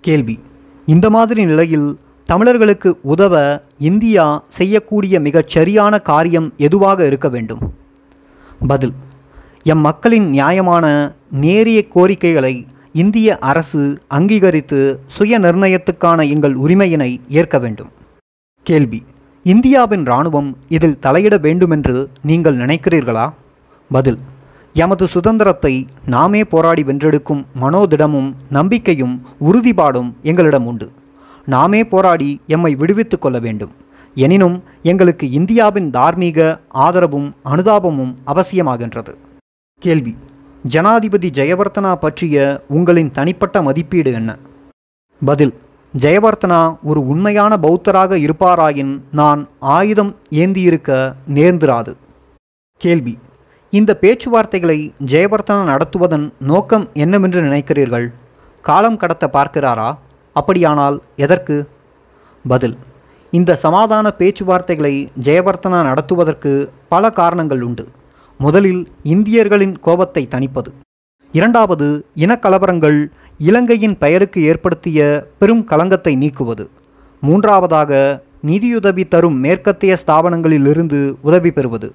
[0.00, 0.40] கேள்வி.
[0.86, 7.74] இந்த மாதிரி நிலையில் தமிழர்களுக்கு உதவ இந்தியா செய்யக்கூடிய மிகச் சரியான காரியம் எதுவாக இருக்க வேண்டும்?
[8.68, 8.92] பதில்.
[9.62, 17.88] எம் மக்களின் நியாயமான நேரிய கோரிக்கைகளை இந்திய அரசு அங்கீகரித்து சுய நிர்ணயத்துக்கான எங்கள் உரிமையினை ஏற்க வேண்டும்.
[18.62, 19.02] கேள்வி.
[19.42, 23.32] இந்தியாவின் இராணுவம் இதில் தலையிட வேண்டுமென்று நீங்கள் நினைக்கிறீர்களா?
[23.90, 24.18] பதில்.
[24.72, 30.90] எமது சுதந்திரத்தை நாமே போராடி வென்றெடுக்கும் மனோதிடமும் நம்பிக்கையும் உறுதிப்பாடும் எங்களிடம் உண்டு.
[31.46, 33.70] நாமே போராடி எம்மை விடுவித்துக் கொள்ள வேண்டும்.
[34.14, 39.14] எனினும் எங்களுக்கு இந்தியாவின் தார்மீக ஆதரவும் அனுதாபமும் அவசியமாகின்றது.
[39.78, 40.16] கேள்வி.
[40.72, 44.30] ஜனாதிபதி ஜெயவர்த்தனா பற்றிய உங்களின் தனிப்பட்ட மதிப்பீடு என்ன?
[45.24, 45.52] பதில்
[45.98, 51.92] ஜெயவர்த்தனா ஒரு உண்மையான பௌத்தராக இருப்பாராயின் நான் ஆயுதம் ஏந்தியிருக்க நேர்ந்திராது.
[52.80, 53.18] கேள்வி
[53.70, 58.06] இந்த பேச்சுவார்த்தைகளை ஜெயவர்த்தனா நடத்துவதன் நோக்கம் என்னவென்று நினைக்கிறீர்கள்?
[58.62, 59.90] காலம் கடத்த பார்க்கிறாரா?
[60.32, 61.68] அப்படியானால் எதற்கு?
[62.44, 62.76] பதில்
[63.30, 67.86] இந்த சமாதான பேச்சுவார்த்தைகளை ஜெயவர்த்தனா நடத்துவதற்கு பல காரணங்கள் உண்டு.
[68.38, 70.70] முதலில் இந்தியர்களின் கோபத்தை தணிப்பது.
[71.32, 73.06] இரண்டாவது இனக்கலவரங்கள்
[73.38, 76.68] இலங்கையின் பெயருக்கு ஏற்படுத்திய பெரும் களங்கத்தை நீக்குவது.
[77.20, 81.92] மூன்றாவதாக நிதியுதவி தரும் மேற்கத்திய ஸ்தாபனங்களிலிருந்து உதவி பெறுவது.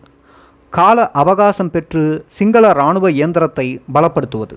[0.69, 4.55] கால அவகாசம் பெற்று சிங்கள இராணுவ இயந்திரத்தை பலப்படுத்துவது.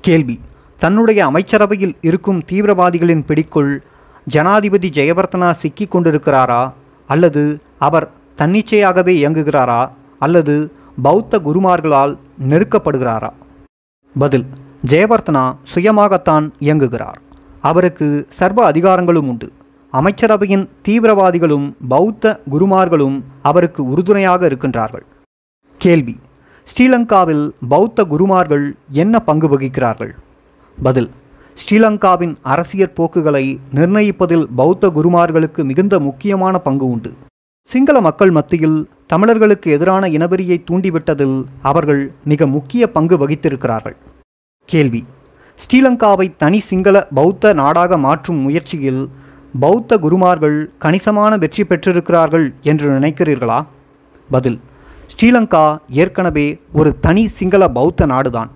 [0.00, 0.40] கேள்வி
[0.76, 3.82] தன்னுடைய அமைச்சரவையில் இருக்கும் தீவிரவாதிகளின் பிடிக்குள்
[4.26, 6.72] ஜனாதிபதி ஜெயவர்த்தனா சிக்கிக் கொண்டிருக்கிறாரா?
[7.06, 9.90] அல்லது அவர் தன்னிச்சையாகவே இயங்குகிறாரா?
[10.18, 12.16] அல்லது பௌத்த குருமார்களால்
[12.50, 13.30] நெருக்கப்படுகிறாரா?
[14.18, 14.46] பதில்
[14.86, 17.20] ஜெயவர்த்தனா சுயமாகத்தான் இயங்குகிறார்.
[17.60, 19.52] அவருக்கு சர்வ அதிகாரங்களும் உண்டு.
[19.92, 25.06] அமைச்சரவையின் தீவிரவாதிகளும் பௌத்த குருமார்களும் அவருக்கு உறுதுணையாக இருக்கின்றார்கள்.
[25.76, 26.16] கேள்வி
[26.68, 30.12] ஸ்ரீலங்காவில் பௌத்த குருமார்கள் என்ன பங்கு வகிக்கிறார்கள்?
[30.82, 31.10] பதில்
[31.60, 37.12] ஸ்ரீலங்காவின் அரசியற் போக்குகளை நிர்ணயிப்பதில் பௌத்த குருமார்களுக்கு மிகுந்த முக்கியமான பங்கு உண்டு.
[37.60, 43.96] சிங்கள மக்கள் மத்தியில் தமிழர்களுக்கு எதிரான இனவெறியை தூண்டிவிட்டதில் அவர்கள் மிக முக்கிய பங்கு வகித்திருக்கிறார்கள்.
[44.64, 45.04] கேள்வி.
[45.54, 49.08] ஸ்ரீலங்காவை தனி சிங்கள பௌத்த நாடாக மாற்றும் முயற்சியில்
[49.60, 53.66] பௌத்த குருமார்கள் கணிசமான வெற்றி பெற்றிருக்கிறார்கள் என்று நினைக்கிறீர்களா?
[54.30, 54.60] பதில்.
[55.14, 58.50] ஸ்ரீலங்கா ஏற்கனவே ஒரு தனி சிங்கள பௌத்த நாடுதான்.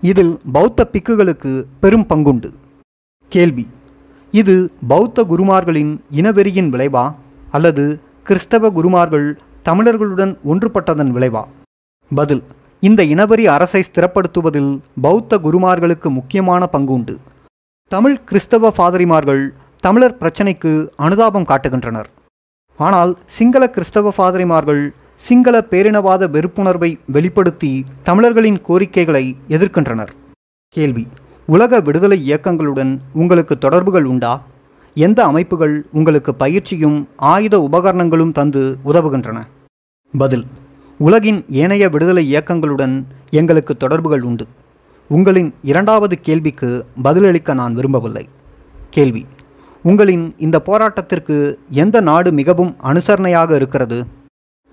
[0.00, 2.52] இதில் பௌத்த பிக்குகளுக்கு பெரும் பங்குண்டு.
[3.28, 3.66] கேள்வி.
[4.30, 7.14] இது பௌத்த குருமார்களின் இனவெறியின் விளைவா?
[7.50, 11.40] அல்லது கிறிஸ்தவ குருமார்கள் தமிழர்களுடன் ஒன்றுபட்டதன் விளைவா?
[12.10, 12.42] பதில்
[12.88, 14.68] இந்த இனவெறி அரசை ஸ்திரப்படுத்துவதில்
[15.04, 17.14] பௌத்த குருமார்களுக்கு முக்கியமான பங்கு உண்டு
[17.92, 19.42] தமிழ் கிறிஸ்தவ ஃபாதரிமார்கள்
[19.86, 20.72] தமிழர் பிரச்சினைக்கு
[21.06, 22.08] அனுதாபம் காட்டுகின்றனர்.
[22.86, 24.82] ஆனால் சிங்கள கிறிஸ்தவ ஃபாதரிமார்கள்
[25.26, 27.72] சிங்கள பேரினவாத வெறுப்புணர்வை வெளிப்படுத்தி
[28.08, 30.12] தமிழர்களின் கோரிக்கைகளை எதிர்க்கின்றனர்.
[30.76, 31.06] கேள்வி
[31.54, 34.34] உலக விடுதலை இயக்கங்களுடன் உங்களுக்கு தொடர்புகள் உண்டா?
[35.04, 36.98] எந்த அமைப்புகள் உங்களுக்கு பயிற்சியும்
[37.32, 39.38] ஆயுத உபகரணங்களும் தந்து உதவுகின்றன?
[40.14, 40.44] பதில்
[41.00, 42.94] உலகின் ஏனைய விடுதலை இயக்கங்களுடன்
[43.30, 44.44] எங்களுக்கு தொடர்புகள் உண்டு.
[45.10, 46.70] உங்களின் இரண்டாவது கேள்விக்கு
[47.02, 48.24] பதிலளிக்க நான் விரும்பவில்லை.
[48.90, 49.22] கேள்வி
[49.84, 51.36] உங்களின் இந்த போராட்டத்திற்கு
[51.82, 53.98] எந்த நாடு மிகவும் அனுசரணையாக இருக்கிறது?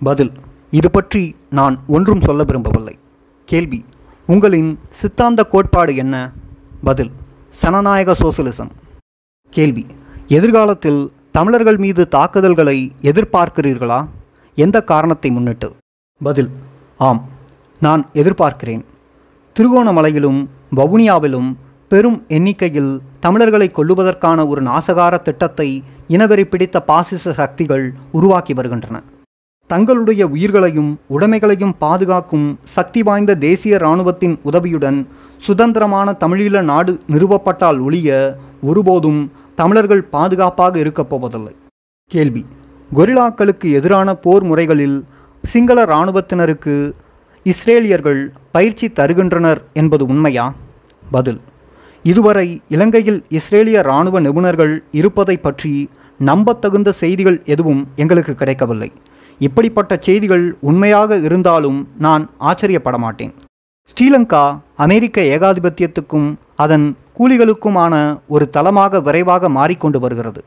[0.01, 0.31] பதில்
[0.79, 2.95] இது பற்றி நான் ஒன்றும் சொல்ல விரும்பவில்லை.
[3.49, 3.81] கேள்வி
[4.27, 6.15] உங்களின் சித்தாந்த கோட்பாடு என்ன?
[6.83, 7.11] பதில்
[7.61, 8.71] சனநாயக சோசலிசம்
[9.53, 9.85] கேள்வி
[10.27, 14.07] எதிர்காலத்தில் தமிழர்கள் மீது தாக்குதல்களை எதிர்பார்க்கிறீர்களா?
[14.55, 15.75] எந்த காரணத்தை முன்னிட்டு?
[16.23, 16.49] பதில்
[16.97, 17.25] ஆம்
[17.79, 18.83] நான் எதிர்பார்க்கிறேன்.
[19.55, 21.53] திருகோணமலையிலும் வவுனியாவிலும்
[21.87, 29.01] பெரும் எண்ணிக்கையில் தமிழர்களை கொல்லுவதற்கான ஒரு நாசகார திட்டத்தை இனவெறி பிடித்த பாசிச சக்திகள் உருவாக்கி வருகின்றன.
[29.67, 35.07] தங்களுடைய உயிர்களையும் உடைமைகளையும் பாதுகாக்கும் சக்தி வாய்ந்த தேசிய இராணுவத்தின் உதவியுடன்
[35.37, 41.55] சுதந்திரமான தமிழீழ நாடு நிறுவப்பட்டால் ஒழிய ஒருபோதும் தமிழர்கள் பாதுகாப்பாக இருக்கப் போவதில்லை.
[42.11, 42.45] கேள்வி.
[42.95, 45.05] கொரில்லாக்களுக்கு எதிரான போர் முறைகளில்
[45.43, 46.93] சிங்கள இராணுவத்தினருக்கு
[47.45, 50.53] இஸ்ரேலியர்கள் பயிற்சி தருகின்றனர் என்பது உண்மையா?
[51.11, 51.39] பதில்.
[52.03, 58.91] இதுவரை இலங்கையில் இஸ்ரேலிய இராணுவ நிபுணர்கள் இருப்பதை பற்றி நம்பத்தகுந்த செய்திகள் எதுவும் எங்களுக்கு கிடைக்கவில்லை.
[59.39, 63.33] இப்படிப்பட்ட செய்திகள் உண்மையாக இருந்தாலும் நான் ஆச்சரியப்பட மாட்டேன்
[63.89, 70.43] ஸ்ரீலங்கா அமெரிக்க ஏகாதிபத்தியத்துக்கும் அதன் கூலிகளுக்குமான ஒரு தளமாக விரைவாக மாறிக்கொண்டு வருகிறது.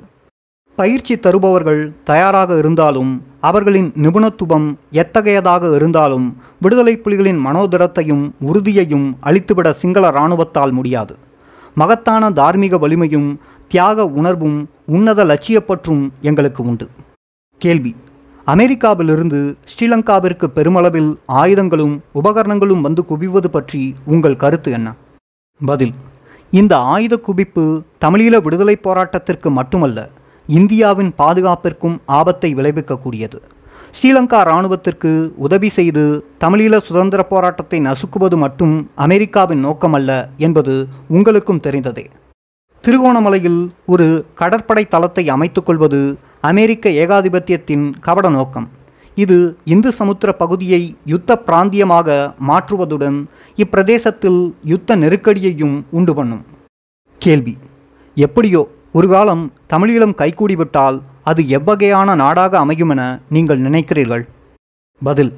[0.74, 10.70] பயிற்சி தருபவர்கள் தயாராக இருந்தாலும் அவர்களின் நிபுணத்துவம் எத்தகையதாக இருந்தாலும் விடுதலை புலிகளின் மனோதிடத்தையும் உறுதியையும் அழித்துவிட சிங்கள இராணுவத்தால்
[10.70, 11.16] முடியாது.
[11.74, 16.88] மகத்தான தார்மீக வலிமையும் தியாக உணர்வும் உன்னத லட்சியப்பற்றும் எங்களுக்கு உண்டு.
[17.58, 17.96] கேள்வி.
[18.46, 24.94] அமெரிக்காவிலிருந்து ஸ்ரீலங்காவிற்கு பெருமளவில் ஆயுதங்களும் உபகரணங்களும் வந்து குவிவது பற்றி உங்கள் கருத்து என்ன?
[25.66, 25.94] பதில்.
[26.56, 27.62] இந்த ஆயுத குவிப்பு
[28.02, 29.98] தமிழீழ விடுதலை போராட்டத்திற்கு மட்டுமல்ல
[30.58, 33.38] இந்தியாவின் பாதுகாப்பிற்கும் ஆபத்தை விளைவிக்கக்கூடியது.
[33.96, 35.10] ஸ்ரீலங்கா இராணுவத்திற்கு
[35.46, 36.04] உதவி செய்து
[36.44, 38.74] தமிழீழ சுதந்திர போராட்டத்தை நசுக்குவது மட்டும்
[39.06, 40.10] அமெரிக்காவின் நோக்கமல்ல
[40.46, 40.74] என்பது
[41.16, 42.06] உங்களுக்கும் தெரிந்ததே.
[42.84, 43.60] திருகோணமலையில்
[43.94, 44.08] ஒரு
[44.40, 46.00] கடற்படை தளத்தை அமைத்துக்கொள்வது
[46.50, 48.68] அமெரிக்க ஏகாதிபத்தியத்தின் கபட நோக்கம்.
[49.22, 50.80] இது இந்து சமுத்திர பகுதியை
[51.12, 52.08] யுத்த பிராந்தியமாக
[52.48, 53.18] மாற்றுவதுடன்
[53.62, 56.42] இப்பிரதேசத்தில் யுத்த நெருக்கடியையும் உண்டு பண்ணும்.
[57.18, 57.54] கேள்வி.
[58.14, 64.24] எப்படியோ ஒரு காலம் தமிழீழம் கைகூடிவிட்டால் அது எவ்வகையான நாடாக அமையும் என நீங்கள் நினைக்கிறீர்கள்?
[65.02, 65.32] பதில்.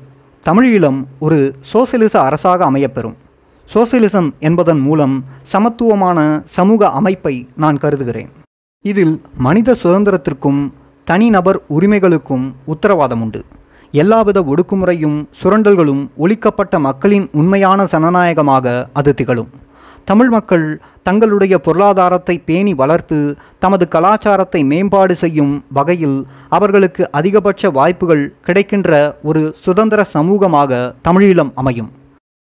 [0.44, 1.38] தமிழீழம் ஒரு
[1.72, 3.16] சோசியலிச அரசாக அமையப்பெறும்.
[3.74, 6.18] சோசியலிசம் என்பதன் மூலம் சமத்துவமான
[6.56, 8.30] சமூக அமைப்பை நான் கருதுகிறேன்.
[8.84, 10.60] இதில் மனித சுதந்திரத்திற்கும்
[11.04, 13.44] தனிநபர் உரிமைகளுக்கும் உத்தரவாதம் உண்டு.
[13.92, 19.50] எல்லாவித ஒடுக்குமுறையும் சுரண்டல்களும் ஒழிக்கப்பட்ட மக்களின் உண்மையான ஜனநாயகமாக அது திகழும்.
[20.04, 23.18] தமிழ் மக்கள் தங்களுடைய பொருளாதாரத்தை பேணி வளர்த்து
[23.58, 31.90] தமது கலாச்சாரத்தை மேம்பாடு செய்யும் வகையில் அவர்களுக்கு அதிகபட்ச வாய்ப்புகள் கிடைக்கின்ற ஒரு சுதந்திர சமூகமாக தமிழீழம் அமையும்.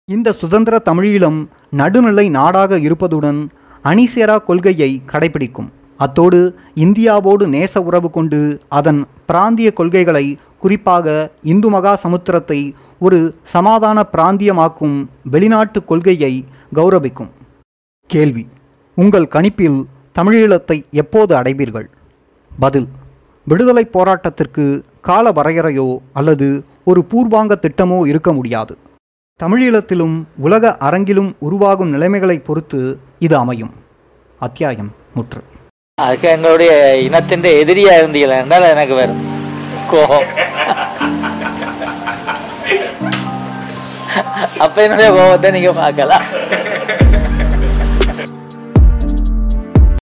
[0.04, 1.38] இந்த சுதந்திர தமிழீழம்
[1.70, 3.40] நடுநிலை நாடாக இருப்பதுடன்
[3.84, 5.70] அணிசேரா கொள்கையை கடைபிடிக்கும்.
[5.96, 15.06] அத்தோடு இந்தியாவோடு நேச உறவு கொண்டு அதன் பிராந்திய கொள்கைகளை குறிப்பாக இந்து மகா சமுத்திரத்தை ஒரு சமாதான பிராந்தியமாக்கும்
[15.24, 17.30] வெளிநாட்டு கொள்கையை கௌரவிக்கும்.
[18.06, 18.46] கேள்வி.
[18.94, 19.84] உங்கள் கணிப்பில்
[20.18, 21.90] தமிழீழத்தை எப்போது அடைவீர்கள்?
[22.58, 22.88] பதில்.
[23.46, 28.78] விடுதலை போராட்டத்திற்கு கால வரையறையோ அல்லது ஒரு பூர்வாங்க திட்டமோ இருக்க முடியாது.
[29.40, 33.72] தமிழீழத்திலும் உலக அரங்கிலும் உருவாகும் நிலைமைகளை பொறுத்து இது அமையும்.
[34.38, 35.42] அத்தியாயம் முற்று.
[36.00, 36.70] அதுக்கு எங்களுடைய
[37.06, 39.18] இனத்தின் எதிரியா இருந்தீங்களா என்றால் எனக்கு வரும்
[39.90, 40.28] கோபம்.
[44.64, 46.24] அப்ப என்னுடைய கோபத்தை நீங்க பார்க்கலாம்.